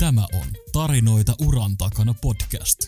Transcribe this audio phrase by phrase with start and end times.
[0.00, 2.78] Tämä on Tarinoita uran takana podcast.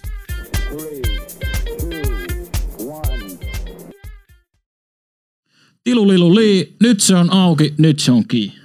[5.84, 8.58] Tiluliluli, nyt se on auki, nyt se on kiinni.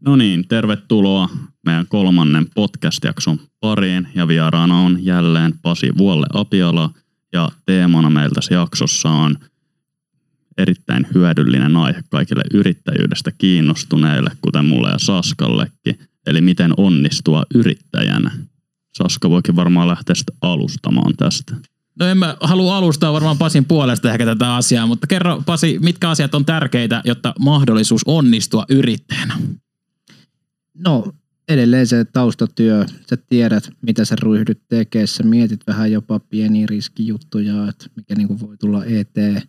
[0.00, 1.28] No niin, tervetuloa
[1.66, 6.90] meidän kolmannen podcast-jakson pariin ja vieraana on jälleen Pasi Vuolle Apiala
[7.32, 9.36] ja teemana meillä tässä jaksossa on
[10.58, 18.30] erittäin hyödyllinen aihe kaikille yrittäjyydestä kiinnostuneille, kuten mulle ja Saskallekin, eli miten onnistua yrittäjänä.
[18.98, 21.54] Saska voikin varmaan lähteä sitten alustamaan tästä.
[21.98, 26.10] No en mä halua alustaa varmaan Pasin puolesta ehkä tätä asiaa, mutta kerro Pasi, mitkä
[26.10, 29.38] asiat on tärkeitä, jotta mahdollisuus onnistua yrittäjänä?
[30.74, 31.12] No
[31.48, 37.68] edelleen se taustatyö, sä tiedät mitä sä ryhdyt tekemään, sä mietit vähän jopa pieniä riskijuttuja,
[37.68, 39.42] että mikä niinku voi tulla eteen,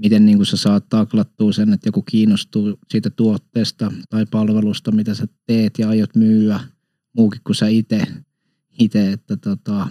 [0.00, 5.26] miten niinku sä saat taklattua sen, että joku kiinnostuu siitä tuotteesta tai palvelusta, mitä sä
[5.46, 6.60] teet ja aiot myyä
[7.16, 8.02] muukin kuin sä itse,
[8.78, 9.88] ite, että tota,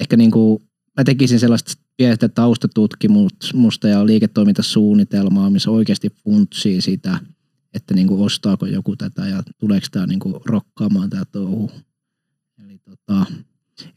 [0.00, 0.62] ehkä niinku,
[0.96, 7.20] mä tekisin sellaista pientä taustatutkimusta ja liiketoimintasuunnitelmaa, missä oikeasti funtsii sitä,
[7.74, 11.70] että niinku ostaako joku tätä ja tuleeko tämä niinku rokkaamaan tämä touhu.
[12.64, 13.26] Eli tota,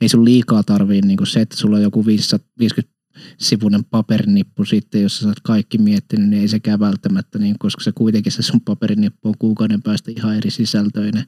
[0.01, 2.92] ei sun liikaa tarvii niinku se, että sulla on joku 550
[3.37, 7.91] sivuinen paperinippu sitten, jos sä oot kaikki miettinyt, niin ei sekään välttämättä, niin, koska se
[7.91, 11.25] kuitenkin se sun paperinippu on kuukauden päästä ihan eri sisältöinen.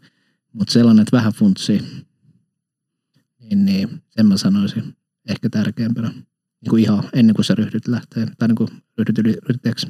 [0.53, 1.81] Mutta sellainen, että vähän funtsii,
[3.39, 4.95] niin, niin sen mä sanoisin
[5.29, 6.07] ehkä tärkeämpänä.
[6.61, 9.17] Niin kuin ihan ennen kuin sä ryhdyt lähteä, tai niin kuin ryhdyt
[9.49, 9.87] yrittäjäksi.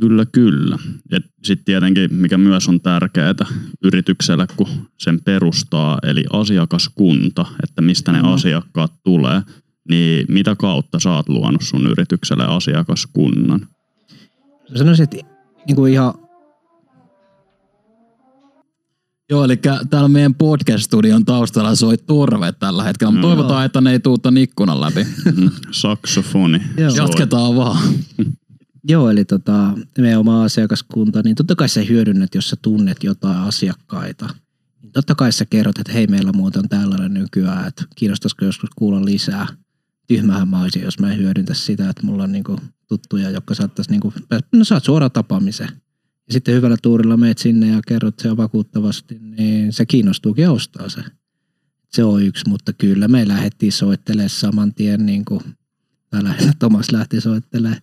[0.00, 0.78] Kyllä, kyllä.
[1.10, 3.34] Ja sitten tietenkin, mikä myös on tärkeää
[3.82, 8.28] yritykselle, kun sen perustaa, eli asiakaskunta, että mistä ne Mm.
[8.28, 9.42] asiakkaat tulee,
[9.88, 13.60] niin mitä kautta sä oot luonut sun yritykselle asiakaskunnan?
[14.70, 15.16] Mä sanoisin, että
[15.66, 16.14] niin kuin ihan
[19.30, 19.56] Joo, eli
[19.90, 23.30] täällä meidän podcast-studion taustalla soi turve tällä hetkellä, mutta Mm.
[23.36, 25.04] toivotaan, että ne ei tuu tän ikkunan läpi.
[25.04, 25.46] Mhm.
[25.70, 26.62] Saksofoni.
[26.76, 26.90] Joo.
[26.96, 27.78] Jatketaan vaan.
[28.88, 33.36] Joo, eli tota, meidän oma asiakaskunta, niin totta kai sä hyödynnät, jos sä tunnet jotain
[33.38, 34.28] asiakkaita.
[34.82, 38.70] Niin totta kai sä kerrot, että hei, meillä muuten on tällainen nykyään, että kiinnostaisiko joskus
[38.76, 39.46] kuulla lisää.
[40.10, 42.56] Tyhmähän mä olisin, jos mä en hyödyntäisi sitä, että mulla on niinku
[42.88, 44.12] tuttuja, jotka saattaisi, niinku,
[44.52, 45.68] no saat suoraan tapaamisen.
[46.26, 50.88] Ja sitten hyvällä tuurilla meet sinne ja kerrot sen vakuuttavasti, niin se kiinnostuukin ja ostaa
[50.88, 51.04] se.
[51.88, 55.40] Se on yksi, mutta kyllä me lähdettiin soittelemaan saman tien, niin kuin,
[56.10, 57.80] tai lähinnä Tomas lähti soittelemaan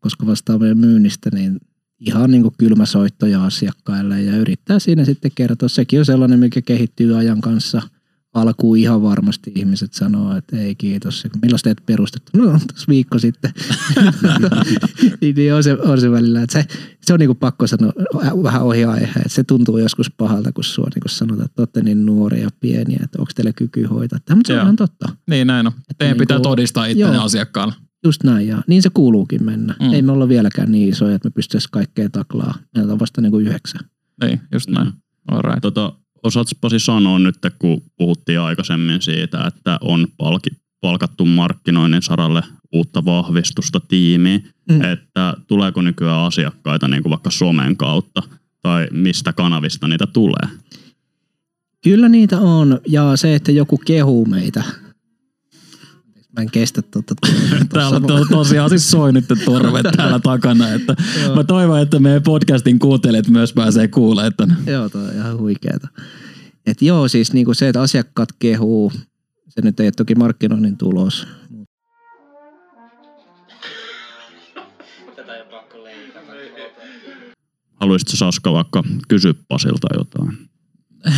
[0.00, 1.60] koska vastaa meidän myynnistä, niin
[2.00, 5.68] ihan niin kuin kylmä soittoja asiakkaille ja yrittää siinä sitten kertoa.
[5.68, 7.82] Sekin on sellainen, mikä kehittyy ajan kanssa.
[8.34, 11.26] Alkuun ihan varmasti ihmiset sanoo, että ei kiitos.
[11.42, 12.30] Milloin teet perustettu?
[12.38, 13.52] No tuossa viikko sitten.
[15.20, 16.42] niin, niin on, se, on se välillä.
[16.42, 16.66] Että se,
[17.00, 17.92] se on niin kuin pakko sanoa
[18.42, 19.06] vähän ohi aihe.
[19.06, 22.48] Että se tuntuu joskus pahalta, kun sua niin kuin sanotaan, että olette niin nuoria ja
[22.60, 24.18] pieniä, että onko teillä kyky hoitaa.
[24.24, 25.08] Tämä, mutta se on ihan totta.
[25.28, 25.72] Niin näin on.
[25.98, 27.24] Teidän niin pitää kuin- todistaa itsenne Joo.
[27.24, 27.74] asiakkaalle.
[28.04, 29.74] Just näin, ja niin se kuuluukin mennä.
[29.80, 29.92] Mm.
[29.92, 32.54] Ei me olla vieläkään niin isoja, että me pystyisi kaikkea taklaa.
[32.76, 33.80] Meillä on vasta niin kuin yhdeksän.
[34.24, 34.86] Niin, just näin.
[34.86, 34.92] Mm.
[35.28, 35.60] Alright.
[35.62, 40.50] Tota, osaatko Pasi sanoa nyt, kun puhuttiin aikaisemmin siitä, että on palki,
[40.80, 44.84] palkattu markkinoinnin saralle uutta vahvistusta tiimiin, Mm.
[44.84, 48.22] että tuleeko nykyään asiakkaita niin kuin vaikka somen kautta
[48.62, 50.48] tai mistä kanavista niitä tulee?
[51.84, 54.62] Kyllä niitä on, ja se, että joku kehuu meitä.
[56.36, 57.14] Mä en kestä tuota.
[57.68, 60.68] Täällä on to, tosiaan siis soi nyt torvet täällä takana.
[60.68, 61.34] Että Joo.
[61.36, 64.56] mä toivon, että meidän podcastin kuuntelijat myös pääsee kuulemaan tämän.
[64.66, 65.88] Joo, toi on ihan huikeeta.
[66.66, 68.92] Et joo, siis niinku se, että asiakkaat kehuu,
[69.48, 71.26] se nyt ei ole toki markkinoinnin tulos.
[77.80, 80.51] Haluaisitko Saska vaikka kysyä Pasilta jotain?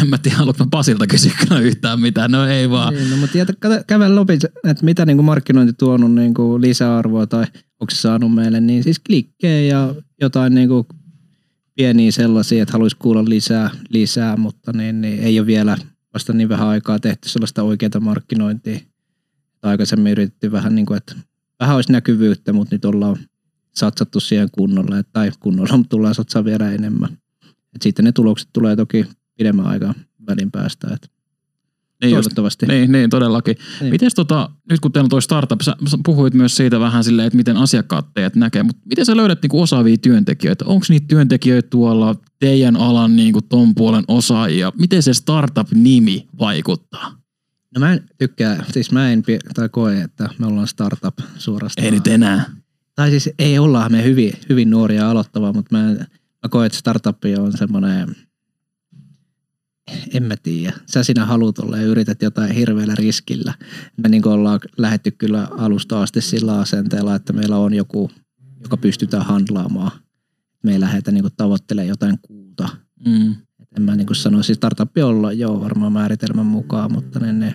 [0.02, 2.30] En mä tiedä, haluatko mä Pasilta kysyä yhtään mitään.
[2.30, 2.94] No ei vaan.
[2.94, 4.32] Niin, no, mutta jätä, kato- kävel lopi,
[4.64, 7.44] että mitä niinku markkinointi tuonut niinku lisäarvoa tai
[7.80, 10.86] onko se saanut meille, niin siis klikkejä ja jotain niinku
[11.74, 15.76] pieniä sellaisia, että haluaisi kuulla lisää, lisää mutta niin, niin ei ole vielä
[16.14, 18.78] vasta niin vähän aikaa tehty sellaista oikeaa markkinointia.
[19.62, 21.14] Aikaisemmin yritettiin vähän niin kuin, että
[21.60, 23.16] vähän olisi näkyvyyttä, mutta nyt ollaan
[23.74, 27.18] satsattu siihen kunnolla, tai kunnolla, tullaan satsaa vielä enemmän.
[27.74, 29.94] Et sitten ne tulokset tulee toki pidemmän aikaa
[30.26, 31.08] välin päästä, että
[32.02, 32.66] Niin, just, toivottavasti.
[32.66, 33.56] niin, niin, todellakin.
[33.80, 33.90] Niin.
[33.90, 37.36] Mites tota, nyt kun teillä on toi startup, sä, puhuit myös siitä vähän silleen, että
[37.36, 40.64] miten asiakkaat teidät näkee, mutta miten sä löydät niinku osaavia työntekijöitä?
[40.64, 44.72] Onko niitä työntekijöitä tuolla teidän alan niinku ton puolen osaajia?
[44.78, 47.24] Miten se startup-nimi vaikuttaa?
[47.74, 49.22] No mä en tykkää, siis mä en
[49.54, 51.84] tai koe, että me ollaan startup suorastaan.
[51.84, 52.44] Ei nyt enää.
[52.94, 55.82] Tai siis ei olla me hyvin, hyvin nuoria aloittavaa, mutta mä,
[56.42, 58.16] mä koen, että startup on semmoinen,
[60.14, 60.72] en mä tiedä.
[60.86, 63.54] Sä sinä haluat olla ja yrität jotain hirveällä riskillä.
[63.96, 68.10] Me niin ollaan lähetty kyllä alusta asti sillä asenteella, että meillä on joku,
[68.62, 69.90] joka pystytään handlaamaan.
[70.62, 72.68] Me ei lähdetä niin tavoittelemaan jotain kuuta.
[73.06, 73.32] Mm.
[73.32, 77.54] Et en mä niin sanoisi, startup olla joo varmaan määritelmän mukaan, mutta ne, ne.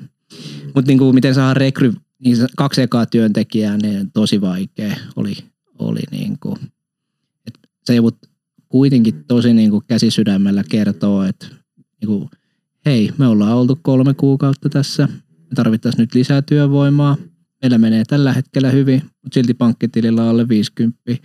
[0.76, 1.94] Mut niin kuin miten saa rekry,
[2.24, 5.38] niin kaksi ekaa työntekijää, niin tosi vaikea oli,
[5.80, 6.58] oli niin kuin.
[7.48, 8.30] Et se joudut
[8.70, 11.59] kuitenkin tosi niin kuin käsisydämellä kertoo, että
[12.02, 12.30] niin kuin,
[12.86, 17.18] hei, me ollaan oltu kolme kuukautta tässä, me tarvittaisiin nyt lisää työvoimaa,
[17.62, 21.00] meillä menee tällä hetkellä hyvin, mutta silti pankkitilillä on alle 50.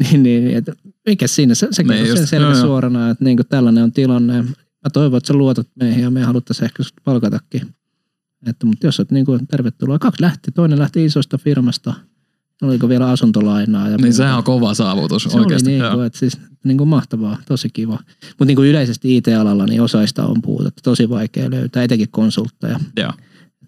[0.00, 0.72] niin, niin, että
[1.06, 2.66] mikä siinä, se, se Niin sen just, selvä joo, joo.
[2.66, 4.42] suorana, että niin kuin tällainen on tilanne.
[4.42, 7.74] Mä toivon, että sä luotat meihin ja me haluttaisiin ehkä palkatakin.
[8.46, 9.98] Että, mutta jos olet niin kuin, tervetuloa.
[9.98, 11.94] Kaksi lähti, toinen lähti isosta firmasta.
[12.62, 13.88] Oliko vielä asuntolainaa.
[13.88, 15.68] Ja Niin sehän on kova saavutus se oikeasti.
[15.70, 15.94] oli niin joo.
[15.94, 17.98] kuin, että siis, niin kuin mahtavaa, tosi kiva.
[18.28, 22.80] Mutta niin kuin yleisesti IT-alalla niin osaista on puutetta, tosi vaikea löytää, etenkin konsultteja.
[22.96, 23.12] Joo.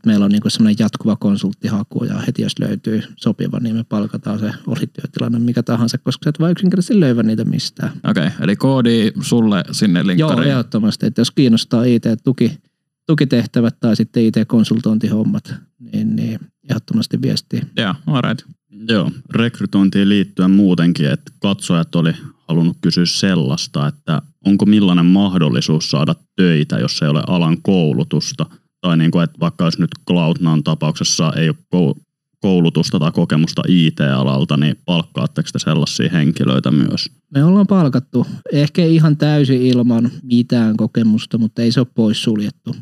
[0.06, 4.38] Meillä on niin kuin semmoinen jatkuva konsulttihaku ja heti jos löytyy sopiva, niin me palkataan
[4.38, 7.92] se oli työtilanne mikä tahansa, koska sä et vaan yksinkertaisesti löyvä niitä mistään.
[8.08, 10.50] Okei, eli koodi sulle sinne Joo, linkkariin.
[10.50, 12.58] ehdottomasti, että jos kiinnostaa IT-tuki,
[13.06, 16.38] tukitehtävät tai sitten IT-konsultointihommat, niin, niin
[16.70, 17.62] ehdottomasti viestii.
[17.76, 18.46] Joo, alright.
[18.88, 22.12] Joo, rekrytointiin liittyen muutenkin, että katsojat oli
[22.48, 28.46] halunnut kysyä sellaista, että onko millainen mahdollisuus saada töitä, jos ei ole alan koulutusta.
[28.80, 32.00] Tai niin kuin, että vaikka jos nyt Cloudnan tapauksessa ei ole kou-
[32.40, 37.10] koulutusta tai kokemusta IT-alalta, niin palkkaatteko te sellaisia henkilöitä myös?
[37.34, 42.76] Me ollaan palkattu, ehkä ihan täysin ilman mitään kokemusta, mutta ei se ole poissuljettu.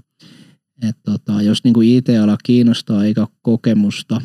[0.88, 4.20] Et tota, jos niinku IT-ala kiinnostaa eikä kokemusta,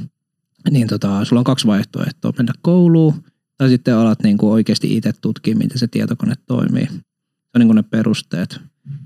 [0.71, 2.33] niin tota, sulla on kaksi vaihtoehtoa.
[2.37, 3.23] Mennä kouluun
[3.57, 6.85] tai sitten alat niinku oikeasti itse tutkia, miten se tietokone toimii.
[6.85, 8.59] Se on niinku ne perusteet.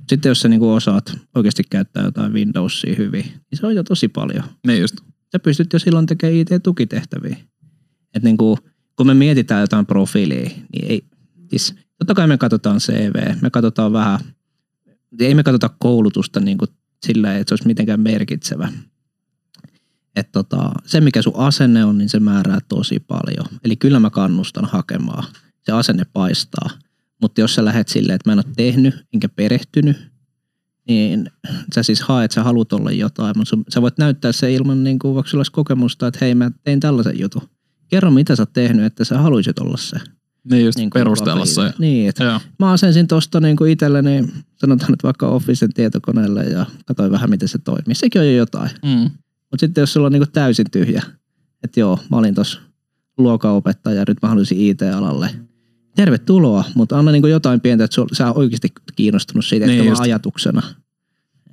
[0.09, 4.07] Sitten jos sä niinku osaat oikeasti käyttää jotain Windowsia hyvin, niin se on jo tosi
[4.07, 4.95] paljon Niin just.
[5.31, 7.37] sä pystyt jo silloin tekemään IT-tukitehtäviä.
[8.15, 8.57] Et niin kuin,
[8.95, 11.05] kun me mietitään jotain profiilia, niin ei,
[11.49, 14.19] siis totta kai me katsotaan CV, me katsotaan vähän,
[15.19, 16.69] ei me katsota koulutusta niin kuin
[17.05, 18.71] sillä, että se olisi mitenkään merkitsevä.
[20.15, 23.45] Et tota, se, mikä sun asenne on, niin se määrää tosi paljon.
[23.63, 25.23] Eli kyllä mä kannustan hakemaan.
[25.63, 26.69] Se asenne paistaa.
[27.21, 29.97] Mutta jos sä lähdet silleen, että mä en ole tehnyt enkä perehtynyt,
[30.87, 31.31] niin
[31.75, 35.15] sä siis haet, sä haluat olla jotain, mutta sä voit näyttää se ilman niin kuin,
[35.15, 37.49] vaikka sulla olisi kokemusta, että hei mä tein tällaisen jutun.
[37.87, 39.97] Kerro mitä sä oot tehnyt, että sä haluaisit olla se.
[40.51, 41.73] Niin just Niin kuin perustella se.
[41.79, 42.39] Niin, että Joo.
[42.59, 47.47] mä asensin tosta niin kuin itselleni, sanotaan nyt vaikka Officen tietokoneelle ja katsoin vähän miten
[47.47, 47.95] se toimii.
[47.95, 48.69] Sekin on jo jotain.
[48.85, 49.09] Mm.
[49.53, 51.03] Mutta sitten jos sulla on niin kuin täysin tyhjä,
[51.63, 52.59] että joo, mä olin tuossa
[53.17, 55.29] luokanopettaja ja nyt mä haluaisin IT-alalle.
[55.95, 59.91] Tervetuloa, mutta anna niin kuin jotain pientä, että sä oot oikeasti kiinnostunut siitä, Niin että
[59.91, 60.61] vaan ajatuksena.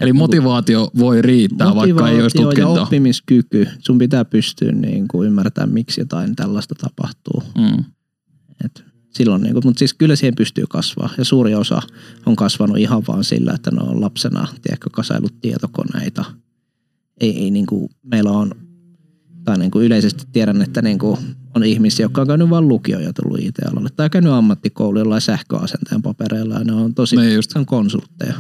[0.01, 2.83] Eli motivaatio voi riittää, vaikka ei olisi Motivaatio ja tutkintoa.
[2.83, 3.69] oppimiskyky.
[3.79, 7.43] Sun pitää pystyä niin kuin ymmärtämään, miksi jotain tällaista tapahtuu.
[7.59, 7.85] Mm.
[8.65, 11.11] Et silloin, niin kuin, mutta siis kyllä siihen pystyy kasvaa.
[11.19, 11.83] Ja suuri osa
[12.27, 16.25] on kasvanut ihan vaan sillä, että ne on lapsena tiedätkö, kasailut tietokoneita.
[17.21, 18.53] Ei, ei niin kuin, meillä on,
[19.45, 21.19] tai niin kuin yleisesti tiedän, että niin kuin
[21.55, 23.89] on ihmisiä, jotka on käynyt vain lukio ja tullut IT-alalle.
[23.97, 27.55] Tai käynyt ammattikoulu jollain sähköasenteen papereilla ja ne on tosi, Niin just.
[27.55, 28.35] ne on konsultteja.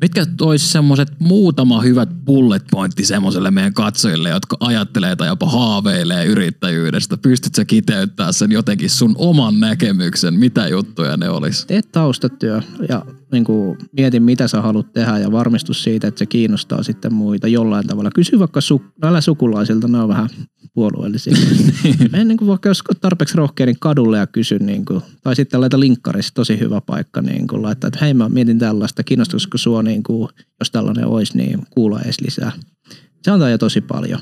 [0.00, 6.24] Mitkä olisi semmoiset muutama hyvät bullet pointti semmoiselle meidän katsojille, jotka ajattelee tai jopa haaveilee
[6.24, 7.16] yrittäjyydestä?
[7.16, 11.66] Pystytkö kiteyttämään sen jotenkin sun oman näkemyksen, mitä juttuja ne olisi?
[11.66, 16.26] tee taustatyö ja niin kuin, mieti, mitä sä haluat tehdä ja varmistu siitä, että se
[16.26, 18.10] kiinnostaa sitten muita jollain tavalla.
[18.14, 20.28] Kysy vaikka su, älä sukulaisilta, ne on vähän
[20.74, 21.32] puolueellisia.
[22.12, 24.58] Mene niin kuin vaikka jos tarpeeksi rohkea, niin kadulle ja kysy.
[24.58, 27.22] Niin kuin, tai sitten laita linkkarissa, tosi hyvä paikka.
[27.22, 30.28] Niin kuin, laittaa, että hei mä mietin tällaista, kiinnostaisiko sua, niin kuin,
[30.60, 32.52] jos tällainen olisi, niin kuulla edes lisää.
[33.22, 34.20] Se antaa jo tosi paljon.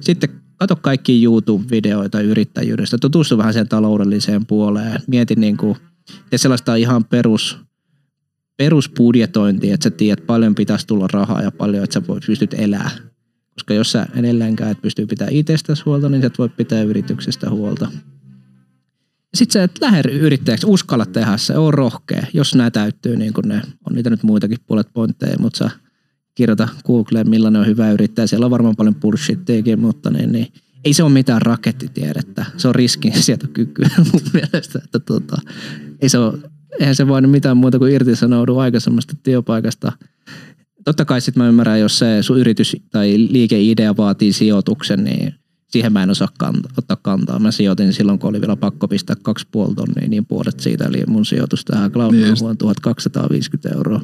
[0.00, 5.00] Sitten kato kaikki YouTube-videoita yrittäjyydestä, tutustu vähän sen taloudelliseen puoleen.
[5.06, 5.76] Mieti niin kuin,
[6.30, 7.58] tee sellaista ihan perus,
[8.56, 12.90] perusbudjetointia, että sä tiedät paljon pitäisi tulla rahaa ja paljon, että sä voit, pystyt elää.
[13.64, 17.50] Koska jos sä edelleenkään et pysty pitämään itsestäsi huolta, niin sä et voi pitää yrityksestä
[17.50, 17.88] huolta.
[19.34, 22.26] Sitten sä et lähde yrittäjäksi, uskalla tehdä se, on rohkea.
[22.32, 25.70] Jos nämä täyttyy, niin kuin ne, on niitä nyt muitakin puolet pointteja, mutta sä
[26.34, 28.26] kirjoita Googleen, millainen on hyvä yrittäjä.
[28.26, 30.46] Siellä on varmaan paljon bullshittiakin, mutta niin, niin,
[30.84, 32.44] ei se ole mitään rakettitiedettä.
[32.56, 34.80] Se on riskinsietokykyä mun mielestä.
[34.84, 35.36] Että tota,
[36.00, 36.38] ei se ole,
[36.80, 39.92] eihän se vain mitään muuta kuin irtisanoudu aikaisemmasta työpaikasta.
[40.84, 45.34] Totta kai sitten mä ymmärrän, jos se sun yritys tai liikeidea vaatii sijoituksen, niin
[45.68, 47.38] siihen mä en osaa kanta, ottaa kantaa.
[47.38, 51.02] Mä sijoitin silloin, kun oli vielä pakko pistää kaksi puoli tonnia, niin puolet siitä, eli
[51.06, 52.42] mun sijoitus tähän Niin Cloudon just.
[52.42, 54.00] on 1250 euroa.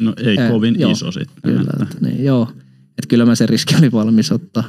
[0.00, 1.42] No ei Ää, kovin joo, iso sitten.
[1.42, 2.48] Kyllä, että- että, niin, joo.
[2.88, 4.64] Että kyllä mä sen riskin olin valmis ottaa.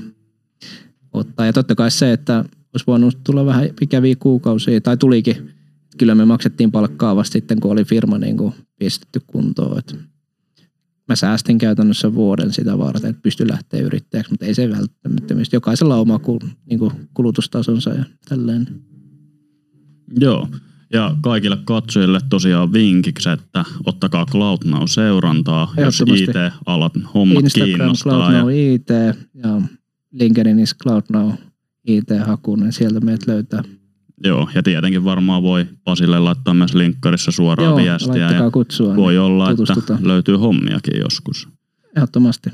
[1.14, 1.46] ottaa.
[1.46, 5.50] Ja totta kai se, että olisi voinut tulla vähän ikäviä kuukausia, tai tulikin.
[5.98, 9.80] Kyllä me maksettiin palkkaa vasta sitten, kun oli firma niin kuin pistetty kuntoon.
[9.80, 9.96] Et
[11.10, 15.36] mä säästin käytännössä vuoden sitä varten, että pystyi lähteä yrittäjäksi, mutta ei se välttämättä.
[15.54, 16.20] Jokaisella on oma
[16.66, 18.68] niin kuin kulutustasonsa ja tälleen.
[20.20, 20.48] Joo.
[20.94, 26.04] Ja kaikille katsojille tosiaan vinkiksi, että ottakaa CloudNow seurantaa, jos.
[26.16, 28.14] IT-alat hommat Instagram, kiinnostaa.
[28.14, 28.88] CloudNow Ja, IT
[29.34, 29.62] ja
[30.12, 31.32] LinkedInissä CloudNow
[31.88, 33.64] IT-haku, niin sieltä meidät löytää.
[34.24, 38.32] Joo, ja tietenkin varmaan voi Pasille laittaa myös linkkarissa suoraan Joo, viestiä.
[38.32, 38.96] Ja kutsua.
[38.96, 40.08] voi niin olla, että tutustutaan.
[40.08, 41.48] löytyy hommiakin joskus.
[41.98, 42.50] Ehdottomasti.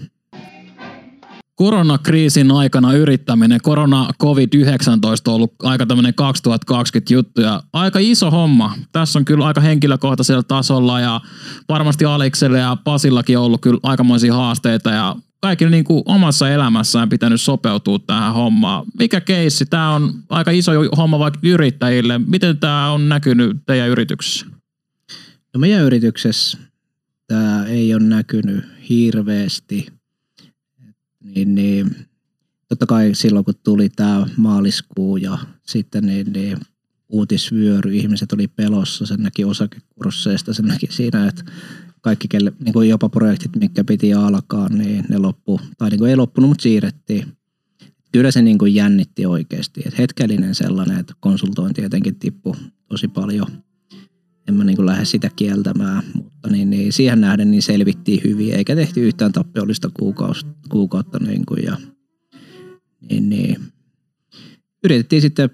[1.56, 8.74] Koronakriisin aikana yrittäminen, korona COVID-19 on ollut aika tämmöinen 2020 juttu ja aika iso homma.
[8.92, 11.22] Tässä on kyllä aika henkilökohtaisella tasolla ja
[11.70, 17.10] varmasti Alekselle ja Pasillakin on ollut kyllä aikamoisia haasteita ja kaikille niin kuin omassa elämässään
[17.10, 18.86] pitänyt sopeutua tähän hommaan.
[19.00, 19.66] Mikä keissi?
[19.66, 22.18] Tämä on aika iso homma vaikka yrittäjille.
[22.18, 24.46] Miten tämä on näkynyt teidän yrityksessä?
[25.54, 26.58] No meidän yrityksessä
[27.28, 29.88] tämä ei ole näkynyt hirveästi.
[31.20, 31.96] Niin, niin,
[32.68, 36.58] totta kai silloin kun tuli tämä maaliskuu ja sitten niin, niin
[37.10, 41.44] uutisvyöry, ihmiset oli pelossa, sen näki osakekursseista, sen näki siinä, että
[42.02, 46.10] kaikki, kelle, niin kuin jopa projektit, mitkä piti alkaa, niin ne loppu, tai niin kuin
[46.10, 47.26] ei loppunut, mutta siirrettiin.
[48.12, 49.82] Kyllä se niin kuin jännitti oikeasti.
[49.86, 52.56] Et hetkellinen sellainen, että konsultointi jotenkin tippui
[52.88, 53.48] tosi paljon
[54.50, 58.76] en mä niin lähde sitä kieltämään, mutta niin, niin siihen nähden niin selvittiin hyvin, eikä
[58.76, 61.20] tehty yhtään tappiollista kuukaus, kuukautta.
[61.20, 61.78] Niin kuin, ja,
[63.10, 63.58] niin, niin.
[64.84, 65.50] Yritettiin sitten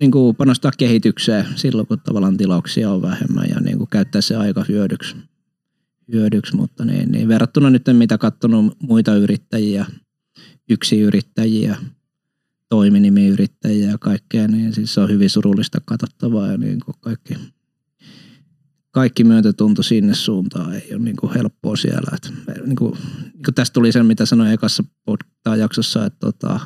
[0.00, 4.36] niin kuin panostaa kehitykseen silloin, kun tavallaan tilauksia on vähemmän ja niin kuin käyttää se
[4.36, 5.16] aika hyödyksi.
[6.12, 9.86] Hyödyksi mutta niin, niin verrattuna nyt mitä katsonut muita yrittäjiä,
[10.70, 11.76] yksi yrittäjiä,
[12.68, 17.34] toiminimiyrittäjiä ja kaikkea, niin siis se on hyvin surullista katsottavaa ja niin kuin kaikki
[18.96, 22.16] kaikki myötätunto sinne suuntaan ei ole niin kuin helppoa siellä.
[22.16, 22.32] Et,
[22.66, 22.92] niin kuin,
[23.32, 24.84] niin kuin tästä tuli se, mitä sanoin ekassa
[25.58, 26.60] jaksossa, että tota,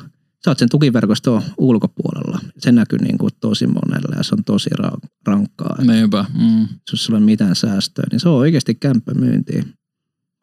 [0.45, 2.39] sä oot sen tukiverkoston ulkopuolella.
[2.57, 5.75] Se näkyy niin kuin tosi monelle ja se on tosi ra- rankkaa.
[5.83, 6.25] Niinpä.
[6.39, 6.67] Mm.
[6.91, 9.63] jos sulla ei ole mitään säästöä, niin se on oikeasti kämppämyyntiä.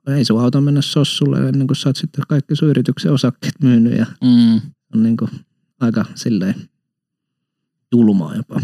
[0.08, 3.98] Ei sun auto mennä sossulle ennen kuin sä oot sitten kaikki sun yrityksen osakkeet myynyt
[3.98, 4.60] ja Mm.
[4.94, 5.30] on niin kuin
[5.80, 6.54] aika silleen
[7.92, 8.60] julmaa jopa.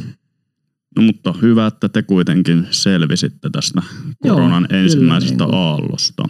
[0.96, 3.82] No mutta hyvä, että te kuitenkin selvisitte tästä
[4.22, 5.54] koronan kyllä, ensimmäisestä niin kuin.
[5.60, 6.22] aallosta.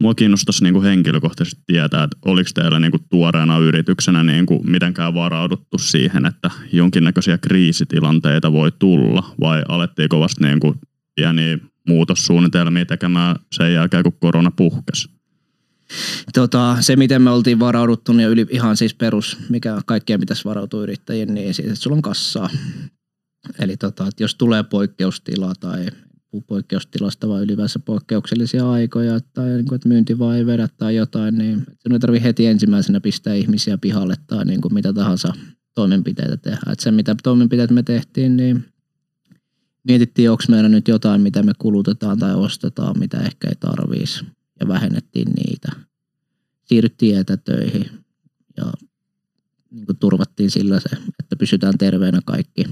[0.00, 4.70] Mua kiinnostaisi niin kuin henkilökohtaisesti tietää, että oliko teillä niin kuin tuoreena yrityksenä niin kuin
[4.70, 10.74] mitenkään varauduttu siihen, että jonkinnäköisiä kriisitilanteita voi tulla, vai alettiinko vasta niin kuin
[11.14, 15.08] pieniä muutossuunnitelmia tekemään sen jälkeen, kun korona puhkesi?
[16.34, 20.82] Tota, se, miten me oltiin varauduttu, niin yli, ihan siis perus, mikä kaikkien pitäisi varautua
[20.82, 22.50] yrittäjien, niin siis, että sulla on kassaa.
[23.58, 25.86] Eli tota, että jos tulee poikkeustila tai
[26.40, 31.38] poikkeustilasta vai ylipäänsä poikkeuksellisia aikoja tai niin kuin, että myynti vaan ei vedä tai jotain,
[31.38, 35.32] niin sinun ei tarvitse heti ensimmäisenä pistää ihmisiä pihalle tai niin kuin mitä tahansa
[35.74, 36.72] toimenpiteitä tehdä.
[36.72, 38.64] Että se, mitä toimenpiteet me tehtiin, niin
[39.84, 44.24] mietittiin, onko meillä nyt jotain, mitä me kulutetaan tai ostetaan, mitä ehkä ei tarvitsisi
[44.60, 45.68] ja vähennettiin niitä.
[46.64, 47.90] Siirryttiin etätöihin
[48.56, 48.72] ja
[49.70, 50.88] niin kuin turvattiin sillä se,
[51.18, 52.64] että pysytään terveenä kaikki.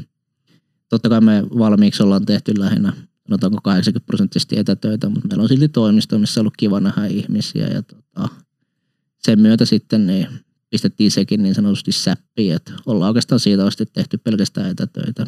[0.89, 2.93] Totta kai me valmiiksi ollaan tehty lähinnä,
[3.29, 7.67] sanotaanko 80 prosenttisesti etätöitä, mutta meillä on silti toimisto, missä on ollut kiva nähdä ihmisiä
[7.67, 8.29] ja tota,
[9.19, 10.27] sen myötä sitten niin
[10.71, 15.27] pistettiin sekin niin sanotusti säppiin, että ollaan oikeastaan siitä asti tehty pelkästään etätöitä.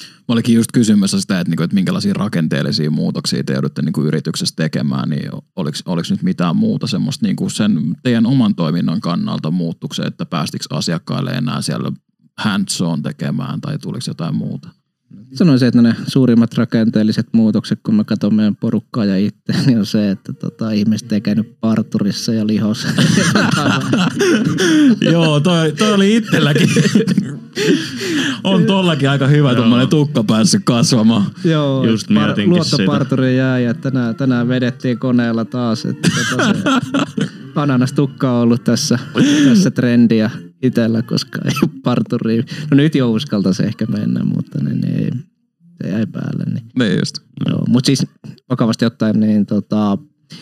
[0.00, 4.54] Mä olikin just kysymässä sitä, että, niinku, että minkälaisia rakenteellisia muutoksia te joudutte niinku yrityksessä
[4.56, 9.94] tekemään, niin oliko, oliko nyt mitään muuta semmoista niinku sen teidän oman toiminnan kannalta muuttuiko
[9.94, 11.92] se, että päästikö asiakkaille enää siellä
[12.38, 14.68] hands on tekemään tai tuliko jotain muuta?
[15.34, 19.86] Sanoisin, että ne suurimmat rakenteelliset muutokset, kun mä katson meidän porukkaa ja itse, niin on
[19.86, 22.88] se, että tota, ihmiset ei käynyt parturissa ja lihossa.
[25.12, 26.68] Joo, toi, toi oli itselläkin.
[28.44, 31.24] on tollakin aika hyvä tuommoinen tukka päässyt kasvamaan.
[31.44, 35.84] Joo, Just mietinkin luottoparturi jäi ja tänään, tänään vedettiin koneella taas.
[35.84, 36.62] Että tota se
[37.54, 38.98] ananastukka on ollut tässä,
[39.48, 40.30] tässä trendiä
[40.62, 42.44] itsellä, koska ei parturi.
[42.70, 45.10] No nyt jo uskaltaisi ehkä mennä, mutta niin, ei,
[45.82, 46.44] se jäi päälle.
[46.54, 46.64] Niin.
[46.78, 47.14] Niin just.
[47.48, 48.06] Joo, mutta siis
[48.50, 49.98] vakavasti ottaen, niin tota,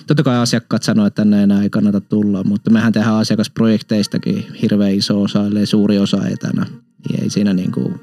[0.07, 4.95] totta kai asiakkaat sanoo, että tänne enää ei kannata tulla, mutta mehän tehdään asiakasprojekteistakin hirveän
[4.95, 6.67] iso osa, ellei suuri osa etänä.
[7.09, 7.95] Niin ei siinä niinku,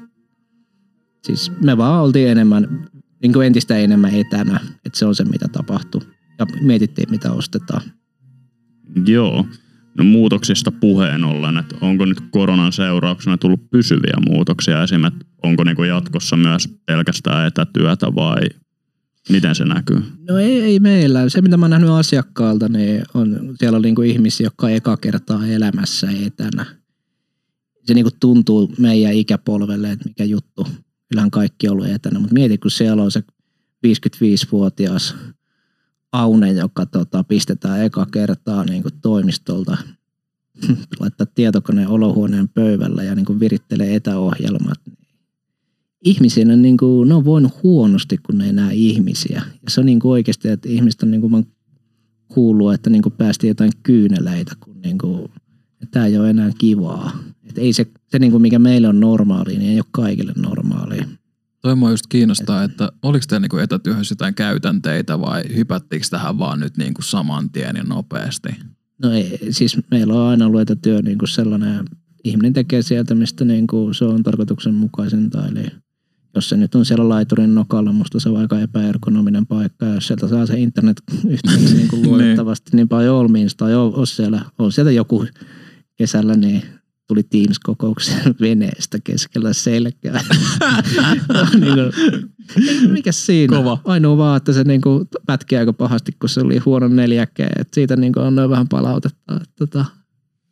[1.26, 2.88] siis me vaan oltiin enemmän,
[3.22, 6.00] niin kuin entistä enemmän etänä, että se on se mitä tapahtui.
[6.38, 7.82] ja mietittiin mitä ostetaan.
[9.06, 9.46] Joo.
[9.98, 15.82] No muutoksista puheen ollen, että onko nyt koronan seurauksena tullut pysyviä muutoksia esimerkiksi, onko niinku
[15.82, 18.40] jatkossa myös pelkästään etätyötä vai
[19.28, 20.02] miten se näkyy?
[20.28, 21.28] No ei, ei meillä.
[21.28, 24.96] Se mitä mä oon nähnyt asiakkaalta, niin on, siellä on niinku ihmisiä, jotka on eka
[24.96, 26.66] kertaa elämässä etänä.
[27.84, 30.66] Se niinku tuntuu meidän ikäpolvelle, että mikä juttu.
[31.08, 33.22] Kyllähän kaikki on ollut etänä, mutta mieti kun siellä on se
[33.86, 35.16] 55-vuotias
[36.14, 39.76] Aune, joka tota, pistetään eka kertaa niin kuin toimistolta
[41.00, 44.80] laittaa tietokoneen olohuoneen pöydällä ja niin kuin virittelee etäohjelmat.
[46.04, 49.42] Ihmisinä niin kuin, ne on voinut huonosti, kun ne ei näe ihmisiä.
[49.62, 51.46] Ja se on niin kuin oikeasti, että ihmistä niin kuin
[52.28, 55.30] kuullut, että niin kuin päästiin jotain kyyneleitä, kun niin kuin,
[55.90, 57.18] tämä ei ole enää kivaa.
[57.44, 60.53] Että ei se, se niin kuin mikä meille on normaali, niin ei ole kaikille normaalia.
[61.64, 66.60] Toi mua just kiinnostaa, että oliko teillä niinku etätyöhön jotain käytänteitä vai hypättiinkö tähän vaan
[66.60, 68.48] nyt niinku saman tien ja nopeasti?
[69.02, 71.84] No ei, siis meillä on aina ollut etätyö niin kuin sellainen,
[72.24, 75.46] ihminen tekee sieltä, mistä niin kuin se on tarkoituksenmukaisinta.
[75.46, 75.66] Eli
[76.34, 79.86] jos se nyt on siellä laiturin nokalla, musta se on aika epäergonominen paikka.
[79.86, 83.94] Ja jos sieltä saa se internet yhteys niin kuin luotettavasti, niin paljon olmiinsa tai on,
[83.94, 85.26] on, siellä, on sieltä joku
[85.96, 86.62] kesällä, niin
[87.08, 90.20] tuli Teams-kokoukseen veneestä keskellä selkää.
[91.60, 93.56] niin kuin, mikä siinä?
[93.56, 93.78] Kova.
[93.84, 97.60] Ainoa vaan, että se niin kuin pätki aika pahasti, kun se oli huono 4G.
[97.60, 99.34] Et siitä niin kuin annoin vähän palautetta.
[99.36, 99.84] Että, tota,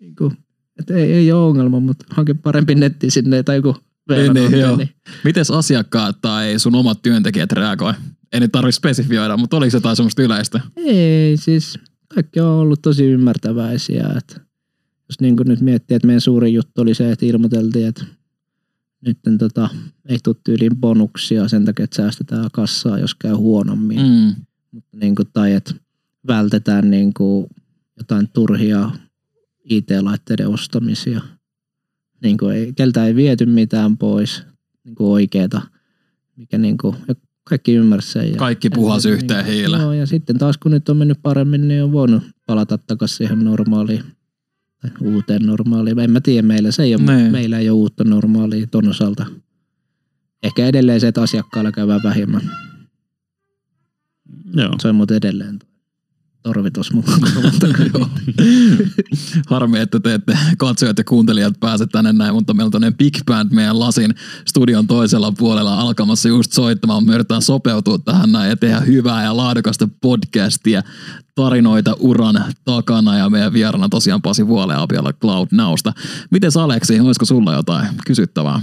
[0.00, 0.36] niin kuin,
[0.78, 3.76] että ei, ei ole ongelma, mutta hankin parempi netti sinne tai joku
[4.10, 4.76] Niin, niin, joo.
[4.76, 4.90] niin.
[5.24, 7.92] Mites asiakkaat tai sun omat työntekijät reagoi?
[8.32, 10.60] Ei nyt tarvitse spesifioida, mutta oliko jotain semmoista yleistä?
[10.76, 11.78] Ei, siis
[12.14, 14.06] kaikki on ollut tosi ymmärtäväisiä.
[14.16, 14.40] Että
[15.12, 18.04] jos niin kuin nyt miettii, että meidän suurin juttu oli se, että ilmoiteltiin, että
[19.06, 19.68] nyt tota,
[20.08, 23.98] ei tule tyyliin bonuksia sen takia, että säästetään kassaa, jos käy huonommin.
[23.98, 24.44] Mm.
[24.70, 25.74] Mutta niin kuin, tai että
[26.26, 27.46] vältetään niin kuin
[27.98, 28.90] jotain turhia
[29.64, 31.20] IT-laitteiden ostamisia.
[32.22, 34.42] Niin kuin ei, keltä ei viety mitään pois
[34.84, 35.62] niin kuin oikeeta,
[36.36, 36.96] mikä niin kuin,
[37.44, 38.30] kaikki ymmärsi sen.
[38.30, 39.82] Ja, Kaikki puhas ja, yhteen niin, hiileen.
[39.82, 43.44] Joo, ja sitten taas kun nyt on mennyt paremmin, niin on voinut palata takaisin siihen
[43.44, 44.04] normaaliin
[45.00, 45.98] uuteen normaaliin.
[45.98, 47.32] En mä tiedä, meillä se ei ole, Niin.
[47.32, 49.26] meillä ei ole uutta normaalia ton osalta.
[50.42, 52.50] Ehkä edelleen se, että asiakkailla käydään vähemmän.
[54.54, 54.74] Joo.
[54.80, 55.58] Se on muuten edelleen
[56.42, 57.90] tuo torvi tuossa mun korvan takana.
[57.94, 58.08] Joo.
[59.46, 63.14] Harmi, että te ette katsojat ja kuuntelijat pääse tänne näin, mutta meillä on tämmöinen big
[63.26, 64.14] band meidän lasin
[64.48, 67.04] studion toisella puolella alkamassa just soittamaan.
[67.04, 70.82] Me yritetään sopeutua tähän näin ja tehdä hyvää ja laadukasta podcastia
[71.34, 75.92] tarinoita uran takana ja meidän vieraana tosiaan Pasi Vuoleapialla Cloud Nowsta.
[76.30, 78.60] Miten Aleksi, olisiko sulla jotain kysyttävää?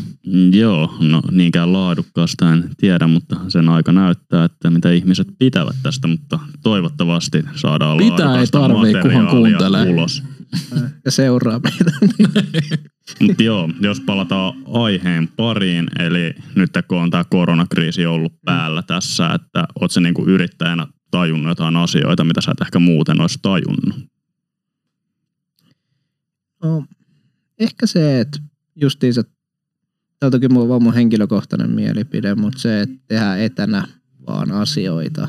[0.54, 6.08] Joo, no niinkään laadukkaasta en tiedä, mutta sen aika näyttää, että mitä ihmiset pitävät tästä,
[6.08, 9.90] mutta toivottavasti saadaan Pitää, ei tarvii, kunhan kuuntelee.
[9.90, 10.24] ulos.
[11.06, 11.92] ja seuraa meitä.
[13.28, 19.34] Mutta joo, jos palataan aiheen pariin, eli nyt kun on tämä koronakriisi ollut päällä tässä,
[19.34, 24.10] että oot se niinku yrittäjänä tajunnut jotain asioita, mitä sä et ehkä muuten olisi tajunnut.
[26.64, 26.84] No,
[27.60, 28.40] ehkä se, että
[28.76, 29.24] justiinsa,
[30.20, 33.88] tämä on toki mun, vaan mun henkilökohtainen mielipide, mutta se, että tehdään etänä
[34.28, 35.28] vaan asioita,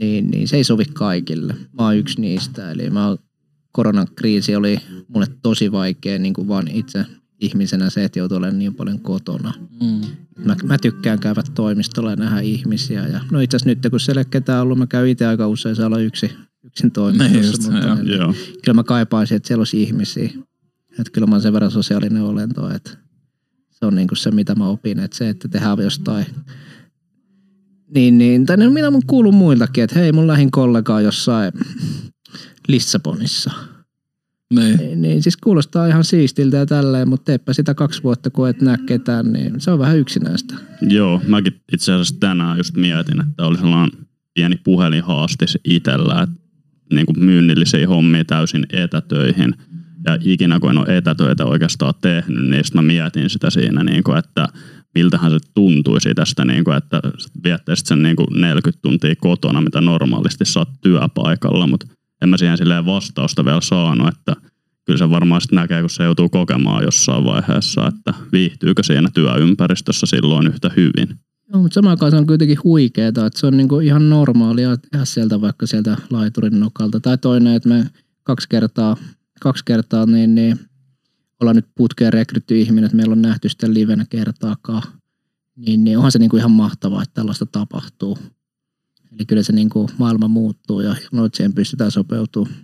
[0.00, 1.54] niin, niin se ei sovi kaikille.
[1.78, 3.18] Mä oon yksi niistä, eli mä oon,
[3.72, 4.78] koronakriisi oli
[5.08, 7.06] mulle tosi vaikea niin kuin vaan itse
[7.40, 9.52] ihmisenä se, että joutuu olemaan niin paljon kotona.
[9.80, 10.00] Mm.
[10.44, 13.06] Mä, mä tykkään käydä toimistolla ja nähdä ihmisiä.
[13.06, 16.30] Ja, no itse asiassa nyt, kun siellä ketään ollut, mä käyn itse aika usein yksi,
[16.64, 17.70] yksin Niin just, toimistossa.
[17.72, 17.94] mutta joo.
[17.96, 18.34] niin- Joo.
[18.64, 20.30] kyllä mä kaipaisin, että siellä olisi ihmisiä.
[20.98, 22.90] Että kyllä mä oon sen verran sosiaalinen olento, että
[23.70, 24.98] se on niinku se, mitä mä opin.
[24.98, 26.26] Että se, että tehdään jostain
[27.94, 31.52] niin, niin, tai mitä mun kuuluu muiltakin, että hei, mun lähin kollega on jossain
[32.68, 33.50] Lissabonissa.
[34.54, 34.76] Niin.
[34.76, 38.60] Niin, niin siis kuulostaa ihan siistiltä ja tälleen, mutta teepä sitä kaksi vuotta, kun et
[38.60, 40.54] näe ketään, niin se on vähän yksinäistä.
[40.80, 43.98] Joo, mäkin itse asiassa tänään just mietin, että oli sellainen
[44.34, 46.36] pieni puhelinhaastis itsellä, että
[46.92, 49.54] niin kuin myynnillisiä hommia täysin etätöihin.
[50.06, 54.18] Ja ikinä kun en ole etätöitä oikeastaan tehnyt, niin mä mietin sitä siinä, niin kuin,
[54.18, 54.48] että
[54.94, 57.00] miltähän se tuntuisi tästä, niin kuin, että
[57.44, 61.86] viettäisit sen niin kuin 40 tuntia kotona, mitä normaalisti saat työpaikalla, mutta
[62.22, 64.36] en mä siihen silleen vastausta vielä saanut, että
[64.84, 70.06] kyllä se varmaan sitten näkee, kun se joutuu kokemaan jossain vaiheessa, että viihtyykö siinä työympäristössä
[70.06, 71.18] silloin yhtä hyvin.
[71.52, 75.04] No, mutta samaan aikaan se on kuitenkin huikeeta, että se on niinku ihan normaalia tehdä
[75.04, 77.00] sieltä vaikka sieltä laiturin nokalta.
[77.00, 77.84] Tai toinen, että me
[78.22, 78.96] kaksi kertaa,
[79.40, 80.60] kaksi kertaa niin, niin
[81.42, 84.82] ollaan nyt putkeen rekrytty ihminen, että meillä on nähty sitä livenä kertaakaan.
[85.56, 88.18] Niin, niin onhan se niinku ihan mahtavaa, että tällaista tapahtuu.
[89.12, 92.54] Eli kyllä se niin kuin maailma muuttuu ja noit siihen pystytään sopeutumaan.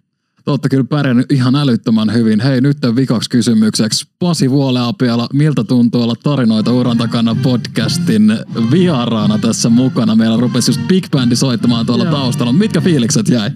[0.44, 2.40] Te olette kyllä pärjännyt ihan älyttömän hyvin.
[2.40, 4.06] Hei, nyt vikaksi kysymykseksi.
[4.18, 8.38] Pasi Vuoleapiala, miltä tuntuu olla tarinoita uran takana podcastin
[8.70, 10.16] vieraana tässä mukana?
[10.16, 12.12] Meillä rupesi just Big Bandi soittamaan tuolla Joo.
[12.12, 12.52] taustalla.
[12.52, 13.50] Mitkä fiilikset jäi?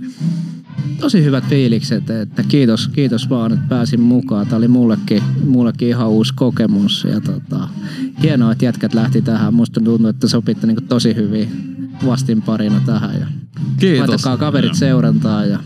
[1.00, 4.46] Tosi hyvät fiilikset, että kiitos, kiitos vaan, että pääsin mukaan.
[4.46, 7.68] Tämä oli mullekin, mullekin ihan uusi kokemus ja tota,
[8.22, 9.54] hienoa, että jätkät lähti tähän.
[9.54, 11.48] Musta tuntuu, että sopitte niin tosi hyvin
[12.06, 13.20] vastinparina tähän.
[13.20, 13.26] Ja
[13.78, 14.08] Kiitos.
[14.08, 15.58] Laittakaa kaverit seurantaa ja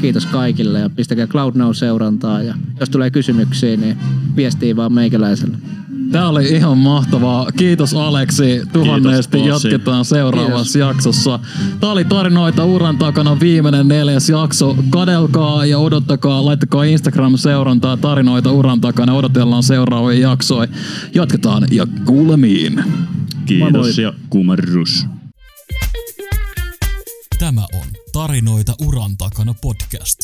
[0.00, 3.96] kiitos kaikille ja pistäkää Cloud Now seurantaa ja jos tulee kysymyksiä, niin
[4.36, 5.56] viestii vaan meikäläiselle.
[6.12, 7.52] Tämä oli ihan mahtavaa.
[7.56, 8.62] Kiitos Aleksi.
[8.72, 11.38] Tuhannesti Kiitos, jatketaan seuraavassa jaksossa.
[11.80, 14.76] Tämä oli tarinoita uran takana viimeinen neljäs jakso.
[14.90, 19.14] Kadelkaa ja odottakaa, laittakaa Instagram-seurantaa tarinoita uran takana.
[19.14, 20.68] Odotellaan seuraavia jaksoja.
[21.14, 22.84] Jatketaan ja kuulemiin.
[23.46, 24.02] Kiitos Moi moi.
[24.02, 25.06] ja kumarrus.
[27.38, 30.18] Tämä on Tarinoita uran takana podcast.